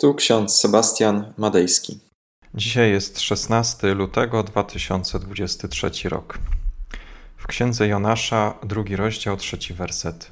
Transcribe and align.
Tu 0.00 0.14
ksiądz 0.14 0.56
Sebastian 0.56 1.32
Madejski. 1.38 2.00
Dzisiaj 2.54 2.90
jest 2.90 3.20
16 3.20 3.94
lutego 3.94 4.42
2023 4.42 6.08
rok. 6.08 6.38
W 7.36 7.46
księdze 7.46 7.88
Jonasza, 7.88 8.54
drugi 8.62 8.96
rozdział, 8.96 9.36
trzeci 9.36 9.74
werset. 9.74 10.30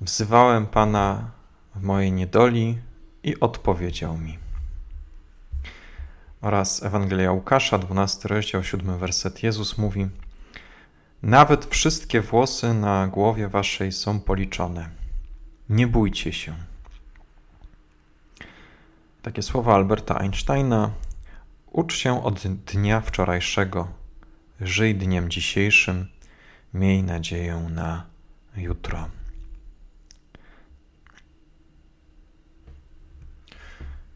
Wzywałem 0.00 0.66
Pana 0.66 1.30
w 1.74 1.82
mojej 1.82 2.12
niedoli 2.12 2.78
i 3.22 3.40
odpowiedział 3.40 4.18
mi. 4.18 4.38
Oraz 6.40 6.82
Ewangelia 6.82 7.32
Łukasza, 7.32 7.78
12 7.78 8.28
rozdział, 8.28 8.64
7 8.64 8.98
werset. 8.98 9.42
Jezus 9.42 9.78
mówi: 9.78 10.08
Nawet 11.22 11.64
wszystkie 11.64 12.20
włosy 12.20 12.74
na 12.74 13.06
głowie 13.06 13.48
waszej 13.48 13.92
są 13.92 14.20
policzone. 14.20 14.90
Nie 15.68 15.86
bójcie 15.86 16.32
się. 16.32 16.54
Takie 19.24 19.42
słowa 19.42 19.74
Alberta 19.74 20.18
Einsteina. 20.18 20.90
Ucz 21.66 21.96
się 21.96 22.24
od 22.24 22.46
dnia 22.46 23.00
wczorajszego, 23.00 23.88
żyj 24.60 24.94
dniem 24.94 25.30
dzisiejszym, 25.30 26.08
miej 26.74 27.02
nadzieję 27.02 27.66
na 27.70 28.06
jutro. 28.56 29.08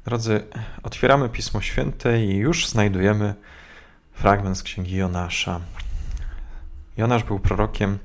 Drodzy, 0.04 0.46
otwieramy 0.82 1.28
Pismo 1.28 1.60
Święte 1.60 2.24
i 2.24 2.36
już 2.36 2.68
znajdujemy 2.68 3.34
fragment 4.12 4.58
z 4.58 4.62
księgi 4.62 4.96
Jonasza. 4.96 5.60
Jonasz 6.96 7.24
był 7.24 7.38
prorokiem, 7.38 7.98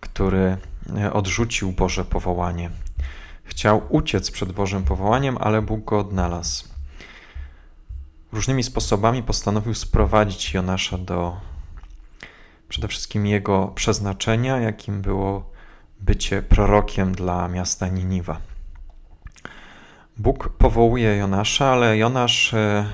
który 0.00 0.56
odrzucił 1.12 1.72
Boże 1.72 2.04
powołanie. 2.04 2.70
Chciał 3.50 3.82
uciec 3.88 4.30
przed 4.30 4.52
Bożym 4.52 4.82
powołaniem, 4.82 5.38
ale 5.40 5.62
Bóg 5.62 5.84
go 5.84 5.98
odnalazł. 5.98 6.64
Różnymi 8.32 8.62
sposobami 8.62 9.22
postanowił 9.22 9.74
sprowadzić 9.74 10.54
Jonasza 10.54 10.98
do 10.98 11.36
przede 12.68 12.88
wszystkim 12.88 13.26
jego 13.26 13.68
przeznaczenia, 13.68 14.58
jakim 14.58 15.02
było 15.02 15.50
bycie 16.00 16.42
prorokiem 16.42 17.12
dla 17.14 17.48
miasta 17.48 17.88
Niniwa. 17.88 18.40
Bóg 20.16 20.48
powołuje 20.48 21.16
Jonasza, 21.16 21.66
ale 21.66 21.98
Jonasz 21.98 22.54
e, 22.54 22.86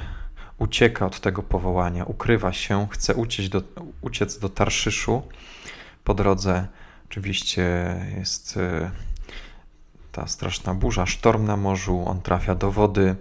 ucieka 0.59 1.07
od 1.07 1.21
tego 1.21 1.43
powołania, 1.43 2.05
ukrywa 2.05 2.53
się, 2.53 2.87
chce 2.91 3.15
uciec 3.15 3.49
do, 3.49 3.63
uciec 4.01 4.39
do 4.39 4.49
Tarszyszu. 4.49 5.23
Po 6.05 6.15
drodze 6.15 6.67
oczywiście 7.11 7.97
jest 8.17 8.57
e, 8.57 8.91
ta 10.17 10.27
straszna 10.27 10.75
burza, 10.75 11.07
sztorm 11.07 11.47
na 11.47 11.57
morzu, 11.57 12.05
on 12.07 12.21
trafia 12.21 12.55
do 12.55 12.73
wody, 12.73 13.17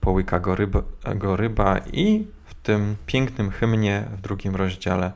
połyka 0.00 0.40
go 0.40 0.56
ryba, 0.56 0.82
go 1.14 1.36
ryba 1.36 1.78
i 1.78 2.26
w 2.44 2.54
tym 2.54 2.96
pięknym 3.06 3.50
hymnie 3.50 4.04
w 4.12 4.20
drugim 4.20 4.56
rozdziale 4.56 5.12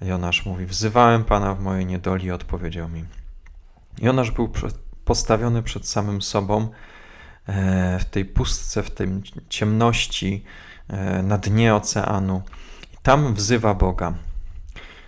Jonasz 0.00 0.46
mówi: 0.46 0.66
Wzywałem 0.66 1.24
Pana 1.24 1.54
w 1.54 1.60
mojej 1.60 1.86
niedoli 1.86 2.26
i 2.26 2.30
odpowiedział 2.30 2.88
mi. 2.88 3.04
Jonasz 3.98 4.30
był 4.30 4.52
postawiony 5.04 5.62
przed 5.62 5.88
samym 5.88 6.22
sobą 6.22 6.68
e, 7.46 7.98
w 7.98 8.04
tej 8.04 8.24
pustce, 8.24 8.82
w 8.82 8.90
tej 8.90 9.08
ciemności, 9.48 10.44
e, 10.88 11.22
na 11.22 11.38
dnie 11.38 11.74
oceanu. 11.74 12.42
I 12.94 12.96
tam 13.02 13.34
wzywa 13.34 13.74
Boga. 13.74 14.14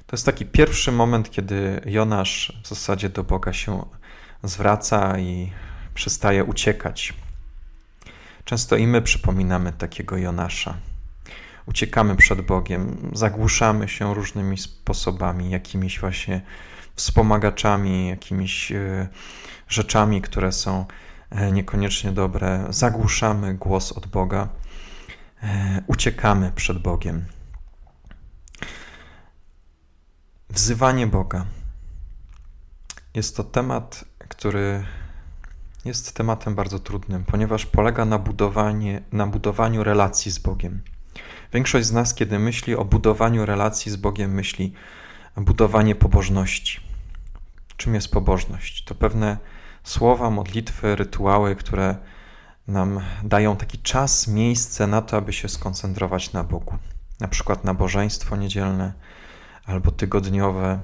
To 0.06 0.16
jest 0.16 0.26
taki 0.26 0.46
pierwszy 0.46 0.92
moment, 0.92 1.30
kiedy 1.30 1.80
Jonasz 1.84 2.60
w 2.64 2.68
zasadzie 2.68 3.08
do 3.08 3.24
Boga 3.24 3.52
się 3.52 3.84
zwraca 4.42 5.18
i 5.18 5.52
przestaje 5.94 6.44
uciekać. 6.44 7.14
Często 8.44 8.76
i 8.76 8.86
my 8.86 9.02
przypominamy 9.02 9.72
takiego 9.72 10.16
Jonasza. 10.16 10.74
Uciekamy 11.66 12.16
przed 12.16 12.40
Bogiem, 12.40 13.10
zagłuszamy 13.12 13.88
się 13.88 14.14
różnymi 14.14 14.58
sposobami, 14.58 15.50
jakimiś 15.50 16.00
właśnie 16.00 16.40
wspomagaczami, 16.96 18.08
jakimiś 18.08 18.72
e, 18.72 19.08
rzeczami, 19.68 20.22
które 20.22 20.52
są 20.52 20.86
e, 21.30 21.52
niekoniecznie 21.52 22.12
dobre. 22.12 22.66
Zagłuszamy 22.70 23.54
głos 23.54 23.92
od 23.92 24.06
Boga, 24.06 24.48
e, 25.42 25.82
uciekamy 25.86 26.52
przed 26.54 26.78
Bogiem. 26.78 27.24
Wzywanie 30.50 31.06
Boga. 31.06 31.46
Jest 33.14 33.36
to 33.36 33.44
temat 33.44 34.04
który 34.32 34.84
jest 35.84 36.14
tematem 36.14 36.54
bardzo 36.54 36.78
trudnym, 36.78 37.24
ponieważ 37.24 37.66
polega 37.66 38.04
na, 38.04 38.18
budowanie, 38.18 39.02
na 39.12 39.26
budowaniu 39.26 39.84
relacji 39.84 40.32
z 40.32 40.38
Bogiem. 40.38 40.82
Większość 41.52 41.86
z 41.86 41.92
nas, 41.92 42.14
kiedy 42.14 42.38
myśli 42.38 42.76
o 42.76 42.84
budowaniu 42.84 43.46
relacji 43.46 43.92
z 43.92 43.96
Bogiem, 43.96 44.34
myśli 44.34 44.72
budowanie 45.36 45.94
pobożności. 45.94 46.80
Czym 47.76 47.94
jest 47.94 48.12
pobożność? 48.12 48.84
To 48.84 48.94
pewne 48.94 49.38
słowa, 49.84 50.30
modlitwy, 50.30 50.96
rytuały, 50.96 51.56
które 51.56 51.96
nam 52.68 53.00
dają 53.24 53.56
taki 53.56 53.78
czas, 53.78 54.28
miejsce 54.28 54.86
na 54.86 55.02
to, 55.02 55.16
aby 55.16 55.32
się 55.32 55.48
skoncentrować 55.48 56.32
na 56.32 56.44
Bogu. 56.44 56.78
Na 57.20 57.28
przykład 57.28 57.64
nabożeństwo 57.64 58.36
niedzielne 58.36 58.92
albo 59.66 59.90
tygodniowe, 59.90 60.80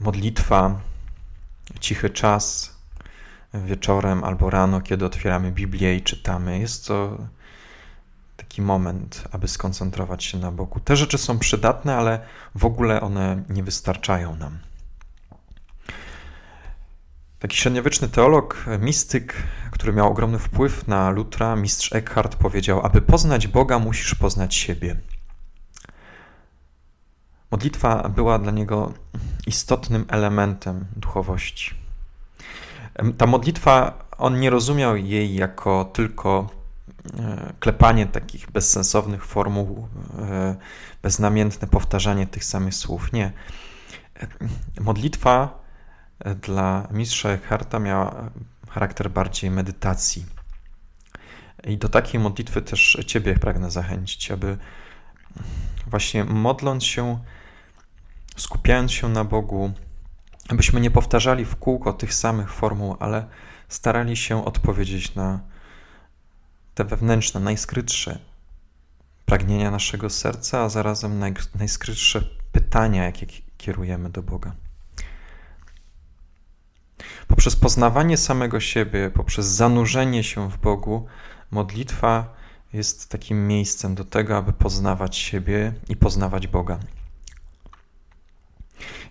modlitwa, 0.00 0.80
cichy 1.80 2.10
czas 2.10 2.76
wieczorem 3.54 4.24
albo 4.24 4.50
rano, 4.50 4.80
kiedy 4.80 5.04
otwieramy 5.06 5.52
Biblię 5.52 5.96
i 5.96 6.02
czytamy. 6.02 6.58
Jest 6.58 6.86
to 6.86 7.18
taki 8.36 8.62
moment, 8.62 9.24
aby 9.32 9.48
skoncentrować 9.48 10.24
się 10.24 10.38
na 10.38 10.52
Bogu. 10.52 10.80
Te 10.80 10.96
rzeczy 10.96 11.18
są 11.18 11.38
przydatne, 11.38 11.96
ale 11.96 12.20
w 12.54 12.64
ogóle 12.64 13.00
one 13.00 13.42
nie 13.48 13.62
wystarczają 13.62 14.36
nam. 14.36 14.58
Taki 17.38 17.56
średniowieczny 17.56 18.08
teolog, 18.08 18.66
mistyk, 18.78 19.34
który 19.70 19.92
miał 19.92 20.08
ogromny 20.08 20.38
wpływ 20.38 20.88
na 20.88 21.10
Lutra, 21.10 21.56
mistrz 21.56 21.92
Eckhart, 21.92 22.36
powiedział: 22.36 22.86
Aby 22.86 23.00
poznać 23.00 23.46
Boga, 23.46 23.78
musisz 23.78 24.14
poznać 24.14 24.54
siebie. 24.54 24.96
Modlitwa 27.52 28.08
była 28.08 28.38
dla 28.38 28.52
niego 28.52 28.92
istotnym 29.46 30.04
elementem 30.08 30.84
duchowości. 30.96 31.74
Ta 33.18 33.26
modlitwa, 33.26 34.04
on 34.18 34.40
nie 34.40 34.50
rozumiał 34.50 34.96
jej 34.96 35.34
jako 35.34 35.90
tylko 35.92 36.50
e, 37.18 37.52
klepanie 37.60 38.06
takich 38.06 38.50
bezsensownych 38.50 39.24
formuł, 39.24 39.88
e, 40.18 40.56
beznamiętne 41.02 41.68
powtarzanie 41.68 42.26
tych 42.26 42.44
samych 42.44 42.74
słów. 42.74 43.12
Nie. 43.12 43.32
Modlitwa 44.80 45.60
e, 46.18 46.34
dla 46.34 46.88
mistrza 46.90 47.28
Eckharta 47.28 47.78
miała 47.78 48.30
charakter 48.70 49.10
bardziej 49.10 49.50
medytacji. 49.50 50.26
I 51.64 51.78
do 51.78 51.88
takiej 51.88 52.20
modlitwy 52.20 52.62
też 52.62 52.98
Ciebie 53.06 53.34
pragnę 53.34 53.70
zachęcić, 53.70 54.30
aby 54.30 54.58
właśnie 55.86 56.24
modląc 56.24 56.84
się 56.84 57.18
skupiając 58.36 58.92
się 58.92 59.08
na 59.08 59.24
Bogu, 59.24 59.72
abyśmy 60.48 60.80
nie 60.80 60.90
powtarzali 60.90 61.44
w 61.44 61.56
kółko 61.56 61.92
tych 61.92 62.14
samych 62.14 62.52
formuł, 62.52 62.96
ale 63.00 63.26
starali 63.68 64.16
się 64.16 64.44
odpowiedzieć 64.44 65.14
na 65.14 65.40
te 66.74 66.84
wewnętrzne, 66.84 67.40
najskrytsze 67.40 68.18
pragnienia 69.26 69.70
naszego 69.70 70.10
serca, 70.10 70.60
a 70.60 70.68
zarazem 70.68 71.18
naj, 71.18 71.34
najskrytsze 71.58 72.24
pytania, 72.52 73.04
jakie 73.04 73.26
kierujemy 73.58 74.10
do 74.10 74.22
Boga. 74.22 74.54
Poprzez 77.28 77.56
poznawanie 77.56 78.16
samego 78.16 78.60
siebie, 78.60 79.10
poprzez 79.10 79.46
zanurzenie 79.46 80.24
się 80.24 80.50
w 80.50 80.58
Bogu, 80.58 81.06
modlitwa 81.50 82.34
jest 82.72 83.08
takim 83.08 83.48
miejscem 83.48 83.94
do 83.94 84.04
tego, 84.04 84.36
aby 84.36 84.52
poznawać 84.52 85.16
siebie 85.16 85.72
i 85.88 85.96
poznawać 85.96 86.46
Boga. 86.46 86.78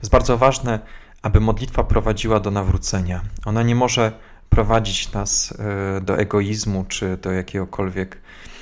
Jest 0.02 0.12
bardzo 0.12 0.38
ważne, 0.38 0.80
aby 1.22 1.40
modlitwa 1.40 1.84
prowadziła 1.84 2.40
do 2.40 2.52
nawrócenia. 2.52 3.22
Ona 3.46 3.64
nie 3.64 3.76
może 3.76 4.12
prowadzić 4.50 5.12
nas 5.12 5.54
e, 5.98 6.02
do 6.02 6.18
egoizmu 6.18 6.86
czy 6.88 7.18
do 7.18 7.32
jakiegokolwiek 7.32 8.22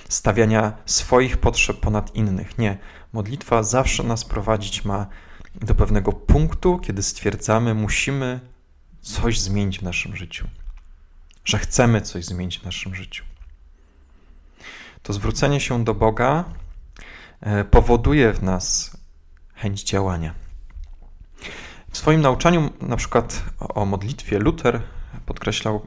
stawiania 0.09 0.73
swoich 0.85 1.37
potrzeb 1.37 1.79
ponad 1.79 2.15
innych. 2.15 2.57
Nie. 2.57 2.77
Modlitwa 3.13 3.63
zawsze 3.63 4.03
nas 4.03 4.25
prowadzić 4.25 4.85
ma 4.85 5.07
do 5.55 5.75
pewnego 5.75 6.11
punktu, 6.11 6.79
kiedy 6.79 7.03
stwierdzamy, 7.03 7.73
musimy 7.73 8.39
coś 9.01 9.39
zmienić 9.39 9.79
w 9.79 9.81
naszym 9.81 10.15
życiu, 10.15 10.47
że 11.45 11.57
chcemy 11.57 12.01
coś 12.01 12.25
zmienić 12.25 12.59
w 12.59 12.63
naszym 12.63 12.95
życiu. 12.95 13.23
To 15.03 15.13
zwrócenie 15.13 15.59
się 15.59 15.83
do 15.83 15.93
Boga 15.93 16.45
e, 17.41 17.63
powoduje 17.63 18.33
w 18.33 18.43
nas 18.43 18.97
chęć 19.53 19.83
działania. 19.83 20.48
W 21.91 21.97
swoim 21.97 22.21
nauczaniu, 22.21 22.69
na 22.81 22.95
przykład 22.95 23.43
o 23.59 23.85
modlitwie, 23.85 24.39
Luther 24.39 24.81
podkreślał 25.25 25.85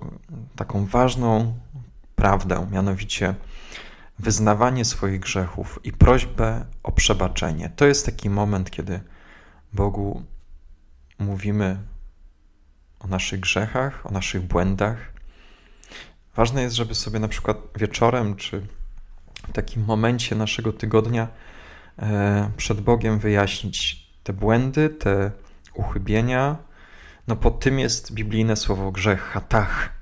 taką 0.56 0.86
ważną 0.86 1.58
prawdę, 2.16 2.66
mianowicie 2.70 3.34
wyznawanie 4.18 4.84
swoich 4.84 5.20
grzechów 5.20 5.80
i 5.84 5.92
prośbę 5.92 6.64
o 6.82 6.92
przebaczenie. 6.92 7.72
To 7.76 7.86
jest 7.86 8.06
taki 8.06 8.30
moment, 8.30 8.70
kiedy 8.70 9.00
Bogu 9.72 10.22
mówimy 11.18 11.78
o 13.00 13.06
naszych 13.06 13.40
grzechach, 13.40 14.06
o 14.06 14.10
naszych 14.10 14.42
błędach. 14.42 15.12
Ważne 16.36 16.62
jest, 16.62 16.76
żeby 16.76 16.94
sobie 16.94 17.18
na 17.18 17.28
przykład 17.28 17.56
wieczorem 17.76 18.36
czy 18.36 18.66
w 19.48 19.52
takim 19.52 19.84
momencie 19.84 20.36
naszego 20.36 20.72
tygodnia 20.72 21.28
e, 21.98 22.50
przed 22.56 22.80
Bogiem 22.80 23.18
wyjaśnić 23.18 24.06
te 24.22 24.32
błędy, 24.32 24.88
te 24.88 25.30
uchybienia. 25.74 26.56
No 27.28 27.36
pod 27.36 27.60
tym 27.60 27.78
jest 27.78 28.12
biblijne 28.12 28.56
słowo 28.56 28.92
grzech, 28.92 29.20
hatach. 29.20 29.92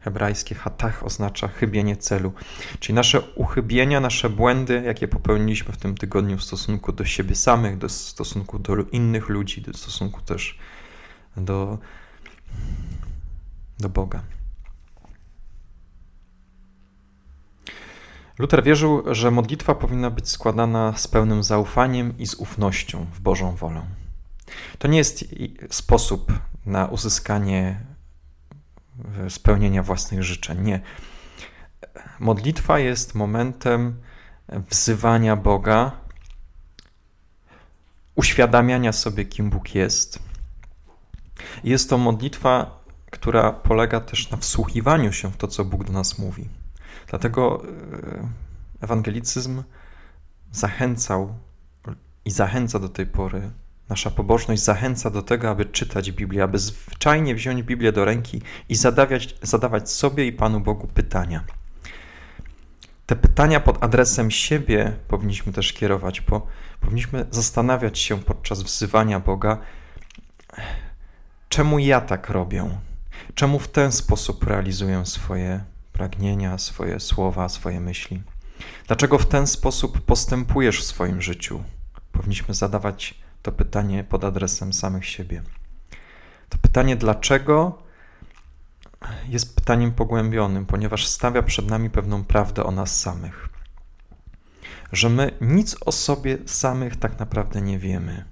Hebrajskie 0.00 0.54
hatach 0.54 1.02
oznacza 1.02 1.48
chybienie 1.48 1.96
celu. 1.96 2.32
Czyli 2.78 2.94
nasze 2.94 3.20
uchybienia, 3.20 4.00
nasze 4.00 4.30
błędy, 4.30 4.82
jakie 4.86 5.08
popełniliśmy 5.08 5.72
w 5.72 5.76
tym 5.76 5.94
tygodniu 5.94 6.38
w 6.38 6.44
stosunku 6.44 6.92
do 6.92 7.04
siebie 7.04 7.34
samych, 7.34 7.78
do 7.78 7.88
stosunku 7.88 8.58
do 8.58 8.76
innych 8.92 9.28
ludzi, 9.28 9.62
do 9.62 9.72
stosunku 9.72 10.20
też 10.20 10.58
do, 11.36 11.78
do 13.78 13.88
Boga. 13.88 14.22
Luther 18.38 18.62
wierzył, 18.62 19.14
że 19.14 19.30
modlitwa 19.30 19.74
powinna 19.74 20.10
być 20.10 20.28
składana 20.28 20.92
z 20.96 21.08
pełnym 21.08 21.42
zaufaniem 21.42 22.18
i 22.18 22.26
z 22.26 22.34
ufnością 22.34 23.06
w 23.12 23.20
Bożą 23.20 23.56
wolę. 23.56 23.99
To 24.78 24.88
nie 24.88 24.98
jest 24.98 25.24
sposób 25.70 26.32
na 26.66 26.86
uzyskanie 26.86 27.80
e, 29.26 29.30
spełnienia 29.30 29.82
własnych 29.82 30.22
życzeń. 30.22 30.60
Nie. 30.60 30.80
Modlitwa 32.18 32.78
jest 32.78 33.14
momentem 33.14 34.00
wzywania 34.70 35.36
Boga, 35.36 35.92
uświadamiania 38.14 38.92
sobie, 38.92 39.24
kim 39.24 39.50
Bóg 39.50 39.74
jest. 39.74 40.18
Jest 41.64 41.90
to 41.90 41.98
modlitwa, 41.98 42.80
która 43.10 43.52
polega 43.52 44.00
też 44.00 44.30
na 44.30 44.36
wsłuchiwaniu 44.36 45.12
się 45.12 45.30
w 45.30 45.36
to, 45.36 45.48
co 45.48 45.64
Bóg 45.64 45.84
do 45.84 45.92
nas 45.92 46.18
mówi. 46.18 46.48
Dlatego 47.08 47.62
e, 47.64 48.28
ewangelicyzm 48.80 49.62
zachęcał 50.52 51.34
i 52.24 52.30
zachęca 52.30 52.78
do 52.78 52.88
tej 52.88 53.06
pory, 53.06 53.50
nasza 53.90 54.10
pobożność 54.10 54.62
zachęca 54.62 55.10
do 55.10 55.22
tego, 55.22 55.50
aby 55.50 55.64
czytać 55.64 56.12
Biblię, 56.12 56.42
aby 56.42 56.58
zwyczajnie 56.58 57.34
wziąć 57.34 57.62
Biblię 57.62 57.92
do 57.92 58.04
ręki 58.04 58.42
i 58.68 58.74
zadawać, 58.74 59.34
zadawać 59.42 59.90
sobie 59.90 60.26
i 60.26 60.32
Panu 60.32 60.60
Bogu 60.60 60.86
pytania. 60.86 61.44
Te 63.06 63.16
pytania 63.16 63.60
pod 63.60 63.84
adresem 63.84 64.30
siebie 64.30 64.92
powinniśmy 65.08 65.52
też 65.52 65.72
kierować, 65.72 66.20
bo 66.20 66.46
powinniśmy 66.80 67.26
zastanawiać 67.30 67.98
się 67.98 68.18
podczas 68.18 68.62
wzywania 68.62 69.20
Boga, 69.20 69.58
czemu 71.48 71.78
ja 71.78 72.00
tak 72.00 72.28
robię, 72.28 72.78
czemu 73.34 73.58
w 73.58 73.68
ten 73.68 73.92
sposób 73.92 74.44
realizuję 74.44 75.06
swoje 75.06 75.64
pragnienia, 75.92 76.58
swoje 76.58 77.00
słowa, 77.00 77.48
swoje 77.48 77.80
myśli. 77.80 78.22
Dlaczego 78.86 79.18
w 79.18 79.26
ten 79.26 79.46
sposób 79.46 80.00
postępujesz 80.00 80.80
w 80.80 80.84
swoim 80.84 81.22
życiu? 81.22 81.62
Powinniśmy 82.12 82.54
zadawać 82.54 83.14
to 83.42 83.52
pytanie 83.52 84.04
pod 84.04 84.24
adresem 84.24 84.72
samych 84.72 85.06
siebie. 85.06 85.42
To 86.48 86.58
pytanie 86.58 86.96
dlaczego 86.96 87.82
jest 89.28 89.56
pytaniem 89.56 89.92
pogłębionym, 89.92 90.66
ponieważ 90.66 91.06
stawia 91.06 91.42
przed 91.42 91.66
nami 91.66 91.90
pewną 91.90 92.24
prawdę 92.24 92.64
o 92.64 92.70
nas 92.70 93.00
samych. 93.00 93.48
Że 94.92 95.08
my 95.08 95.30
nic 95.40 95.76
o 95.80 95.92
sobie 95.92 96.38
samych 96.46 96.96
tak 96.96 97.18
naprawdę 97.18 97.60
nie 97.60 97.78
wiemy. 97.78 98.24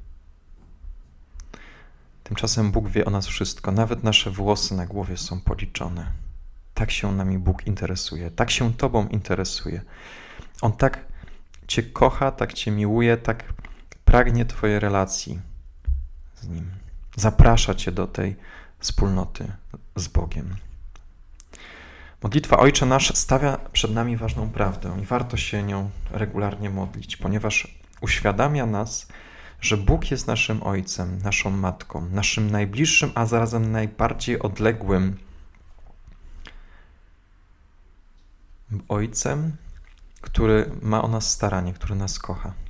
Tymczasem 2.24 2.72
Bóg 2.72 2.88
wie 2.88 3.04
o 3.04 3.10
nas 3.10 3.26
wszystko, 3.26 3.72
nawet 3.72 4.04
nasze 4.04 4.30
włosy 4.30 4.74
na 4.74 4.86
głowie 4.86 5.16
są 5.16 5.40
policzone. 5.40 6.12
Tak 6.74 6.90
się 6.90 7.12
nami 7.12 7.38
Bóg 7.38 7.66
interesuje, 7.66 8.30
tak 8.30 8.50
się 8.50 8.74
Tobą 8.74 9.08
interesuje. 9.08 9.82
On 10.60 10.72
tak 10.72 11.06
Cię 11.68 11.82
kocha, 11.82 12.30
tak 12.30 12.52
Cię 12.52 12.70
miłuje, 12.70 13.16
tak 13.16 13.44
pragnie 14.08 14.44
Twojej 14.44 14.80
relacji 14.80 15.40
z 16.34 16.48
Nim. 16.48 16.70
Zaprasza 17.16 17.74
Cię 17.74 17.92
do 17.92 18.06
tej 18.06 18.36
wspólnoty 18.78 19.52
z 19.96 20.08
Bogiem. 20.08 20.56
Modlitwa 22.22 22.56
Ojcze 22.56 22.86
Nasz 22.86 23.16
stawia 23.16 23.58
przed 23.72 23.90
nami 23.90 24.16
ważną 24.16 24.50
prawdę 24.50 24.96
i 25.02 25.06
warto 25.06 25.36
się 25.36 25.62
nią 25.62 25.90
regularnie 26.10 26.70
modlić, 26.70 27.16
ponieważ 27.16 27.78
uświadamia 28.00 28.66
nas, 28.66 29.08
że 29.60 29.76
Bóg 29.76 30.10
jest 30.10 30.26
naszym 30.26 30.62
Ojcem, 30.62 31.18
naszą 31.18 31.50
Matką, 31.50 32.08
naszym 32.10 32.50
najbliższym, 32.50 33.12
a 33.14 33.26
zarazem 33.26 33.72
najbardziej 33.72 34.38
odległym 34.38 35.16
Ojcem, 38.88 39.56
który 40.20 40.70
ma 40.82 41.02
o 41.02 41.08
nas 41.08 41.30
staranie, 41.30 41.72
który 41.72 41.94
nas 41.94 42.18
kocha. 42.18 42.67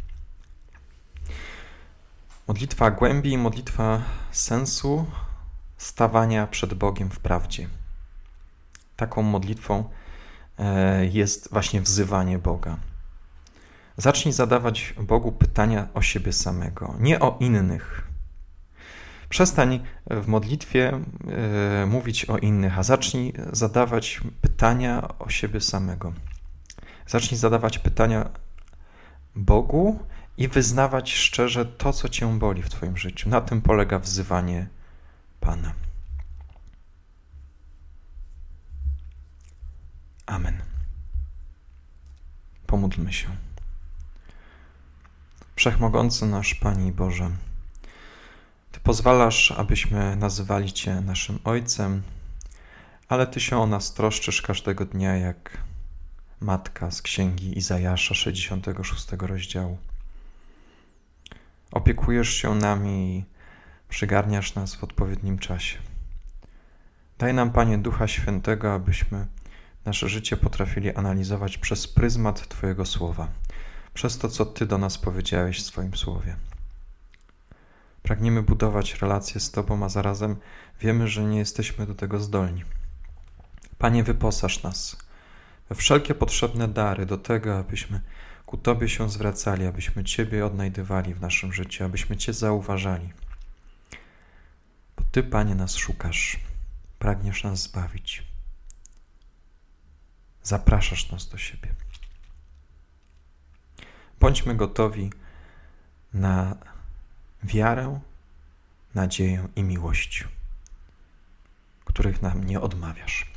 Modlitwa 2.48 2.90
głębi 2.90 3.38
modlitwa 3.38 4.02
sensu 4.30 5.06
stawania 5.76 6.46
przed 6.46 6.74
Bogiem 6.74 7.10
w 7.10 7.18
prawdzie. 7.20 7.68
Taką 8.96 9.22
modlitwą 9.22 9.84
e, 10.58 11.06
jest 11.06 11.48
właśnie 11.52 11.80
wzywanie 11.80 12.38
Boga. 12.38 12.76
Zacznij 13.96 14.32
zadawać 14.32 14.94
Bogu 15.00 15.32
pytania 15.32 15.88
o 15.94 16.02
siebie 16.02 16.32
samego, 16.32 16.94
nie 17.00 17.20
o 17.20 17.36
innych. 17.40 18.08
Przestań 19.28 19.80
w 20.06 20.26
modlitwie 20.26 20.92
e, 20.92 21.86
mówić 21.86 22.24
o 22.24 22.38
innych, 22.38 22.78
a 22.78 22.82
zacznij 22.82 23.32
zadawać 23.52 24.20
pytania 24.40 25.08
o 25.18 25.28
siebie 25.28 25.60
samego. 25.60 26.12
Zacznij 27.06 27.38
zadawać 27.38 27.78
pytania 27.78 28.30
Bogu 29.34 29.98
i 30.38 30.48
wyznawać 30.48 31.14
szczerze 31.14 31.66
to, 31.66 31.92
co 31.92 32.08
cię 32.08 32.38
boli 32.38 32.62
w 32.62 32.70
Twoim 32.70 32.96
życiu. 32.96 33.28
Na 33.28 33.40
tym 33.40 33.62
polega 33.62 33.98
wzywanie 33.98 34.66
Pana. 35.40 35.72
Amen. 40.26 40.62
Pomódlmy 42.66 43.12
się. 43.12 43.28
Wszechmogący 45.56 46.26
nasz 46.26 46.54
Panie 46.54 46.92
Boże, 46.92 47.30
Ty 48.72 48.80
pozwalasz, 48.80 49.52
abyśmy 49.52 50.16
nazywali 50.16 50.72
Cię 50.72 51.00
naszym 51.00 51.38
Ojcem, 51.44 52.02
ale 53.08 53.26
Ty 53.26 53.40
się 53.40 53.58
o 53.58 53.66
nas 53.66 53.94
troszczysz 53.94 54.42
każdego 54.42 54.84
dnia, 54.84 55.16
jak 55.16 55.58
matka 56.40 56.90
z 56.90 57.02
księgi 57.02 57.58
Izajasza 57.58 58.14
66 58.14 59.06
rozdziału. 59.12 59.78
Opiekujesz 61.72 62.28
się 62.28 62.54
nami 62.54 63.18
i 63.18 63.24
przygarniasz 63.88 64.54
nas 64.54 64.74
w 64.74 64.84
odpowiednim 64.84 65.38
czasie. 65.38 65.78
Daj 67.18 67.34
nam, 67.34 67.50
Panie, 67.50 67.78
Ducha 67.78 68.08
Świętego, 68.08 68.74
abyśmy 68.74 69.26
nasze 69.84 70.08
życie 70.08 70.36
potrafili 70.36 70.94
analizować 70.94 71.58
przez 71.58 71.88
pryzmat 71.88 72.48
Twojego 72.48 72.86
słowa, 72.86 73.28
przez 73.94 74.18
to, 74.18 74.28
co 74.28 74.46
Ty 74.46 74.66
do 74.66 74.78
nas 74.78 74.98
powiedziałeś 74.98 75.62
w 75.62 75.66
swoim 75.66 75.96
słowie. 75.96 76.36
Pragniemy 78.02 78.42
budować 78.42 79.00
relacje 79.00 79.40
z 79.40 79.50
Tobą, 79.50 79.84
a 79.84 79.88
zarazem 79.88 80.36
wiemy, 80.80 81.08
że 81.08 81.24
nie 81.24 81.38
jesteśmy 81.38 81.86
do 81.86 81.94
tego 81.94 82.20
zdolni. 82.20 82.64
Panie, 83.78 84.04
wyposaż 84.04 84.62
nas 84.62 85.08
we 85.68 85.74
wszelkie 85.74 86.14
potrzebne 86.14 86.68
dary 86.68 87.06
do 87.06 87.18
tego, 87.18 87.58
abyśmy 87.58 88.00
ku 88.48 88.56
Tobie 88.56 88.88
się 88.88 89.10
zwracali, 89.10 89.66
abyśmy 89.66 90.04
Ciebie 90.04 90.46
odnajdywali 90.46 91.14
w 91.14 91.20
naszym 91.20 91.52
życiu, 91.52 91.84
abyśmy 91.84 92.16
Cię 92.16 92.32
zauważali. 92.32 93.12
Bo 94.96 95.04
Ty, 95.12 95.22
Panie, 95.22 95.54
nas 95.54 95.76
szukasz, 95.76 96.40
pragniesz 96.98 97.44
nas 97.44 97.62
zbawić. 97.62 98.22
Zapraszasz 100.42 101.10
nas 101.10 101.28
do 101.28 101.38
siebie. 101.38 101.74
Bądźmy 104.20 104.54
gotowi 104.54 105.12
na 106.14 106.56
wiarę, 107.42 108.00
nadzieję 108.94 109.48
i 109.56 109.62
miłość, 109.62 110.24
których 111.84 112.22
nam 112.22 112.44
nie 112.44 112.60
odmawiasz. 112.60 113.32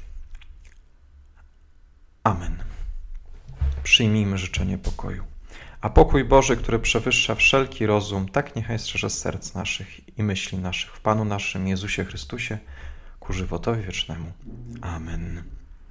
Amen. 2.23 2.63
Przyjmijmy 3.83 4.37
życzenie 4.37 4.77
pokoju. 4.77 5.23
A 5.81 5.89
pokój 5.89 6.23
Boży, 6.23 6.57
który 6.57 6.79
przewyższa 6.79 7.35
wszelki 7.35 7.85
rozum, 7.85 8.29
tak 8.29 8.55
niechaj 8.55 8.79
strzeże 8.79 9.09
serc 9.09 9.53
naszych 9.53 10.17
i 10.17 10.23
myśli 10.23 10.57
naszych 10.57 10.91
w 10.95 11.01
Panu 11.01 11.25
naszym 11.25 11.67
Jezusie 11.67 12.05
Chrystusie 12.05 12.57
ku 13.19 13.33
żywotowi 13.33 13.83
wiecznemu. 13.83 14.31
Amen. 14.81 15.43